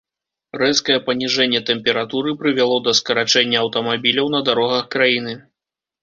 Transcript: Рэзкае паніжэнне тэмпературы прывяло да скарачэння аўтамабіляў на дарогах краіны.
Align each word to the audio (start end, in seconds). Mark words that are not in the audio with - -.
Рэзкае 0.59 0.95
паніжэнне 1.09 1.59
тэмпературы 1.69 2.33
прывяло 2.39 2.77
да 2.87 2.93
скарачэння 2.99 3.57
аўтамабіляў 3.65 4.31
на 4.37 4.41
дарогах 4.49 4.89
краіны. 4.97 5.37